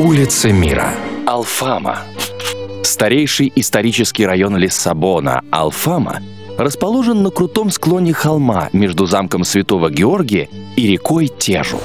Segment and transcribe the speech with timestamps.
[0.00, 0.94] Улица мира.
[1.26, 1.98] Алфама.
[2.82, 6.20] Старейший исторический район Лиссабона, Алфама,
[6.56, 11.80] расположен на крутом склоне холма между замком Святого Георгия и рекой Тежу.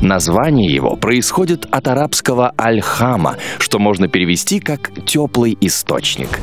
[0.00, 6.38] Название его происходит от арабского «аль-хама», что можно перевести как «теплый источник».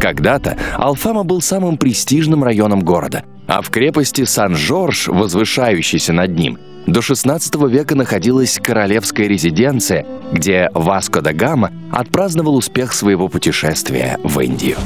[0.00, 7.00] Когда-то Алфама был самым престижным районом города, а в крепости Сан-Жорж, возвышающейся над ним, до
[7.00, 14.76] XVI века находилась королевская резиденция, где Васко да Гама отпраздновал успех своего путешествия в Индию.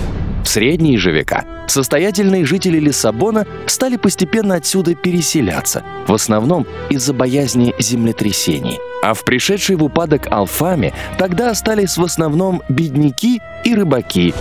[0.42, 7.74] В средние же века состоятельные жители Лиссабона стали постепенно отсюда переселяться, в основном из-за боязни
[7.78, 8.78] землетрясений.
[9.02, 14.34] А в пришедшей в упадок Алфаме тогда остались в основном бедняки и рыбаки.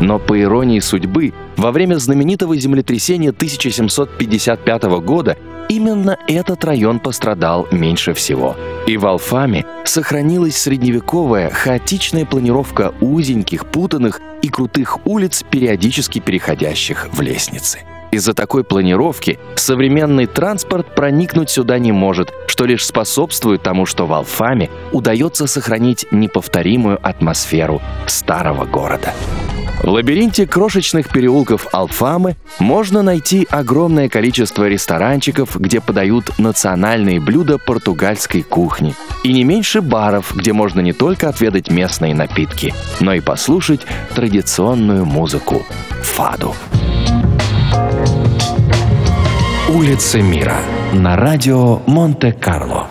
[0.00, 5.36] Но по иронии судьбы, во время знаменитого землетрясения 1755 года
[5.68, 8.56] именно этот район пострадал меньше всего.
[8.86, 17.20] И в Алфаме сохранилась средневековая хаотичная планировка узеньких, путанных и крутых улиц, периодически переходящих в
[17.20, 17.80] лестницы.
[18.14, 24.12] Из-за такой планировки современный транспорт проникнуть сюда не может, что лишь способствует тому, что в
[24.12, 29.12] Алфаме удается сохранить неповторимую атмосферу старого города.
[29.84, 38.42] В лабиринте крошечных переулков Алфамы можно найти огромное количество ресторанчиков, где подают национальные блюда португальской
[38.42, 43.82] кухни, и не меньше баров, где можно не только отведать местные напитки, но и послушать
[44.14, 45.62] традиционную музыку–
[46.02, 46.54] фаду.
[49.68, 50.60] Улица мира
[50.94, 52.83] на радио Монте-Карло.